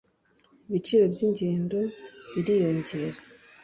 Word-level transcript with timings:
ibiciro 0.67 1.05
by’ingendo 1.13 1.79
biriyongera 2.33 3.19